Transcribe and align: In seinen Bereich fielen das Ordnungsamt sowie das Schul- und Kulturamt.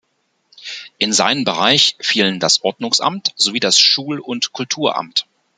In 0.97 1.13
seinen 1.13 1.45
Bereich 1.45 1.95
fielen 1.99 2.39
das 2.39 2.63
Ordnungsamt 2.63 3.33
sowie 3.35 3.59
das 3.59 3.77
Schul- 3.79 4.17
und 4.19 4.51
Kulturamt. 4.51 5.27